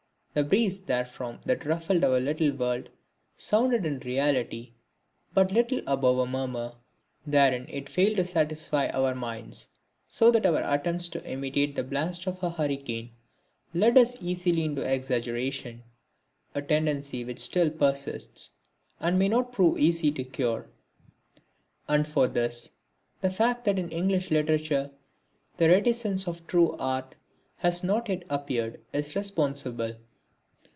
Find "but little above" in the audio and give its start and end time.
5.33-6.19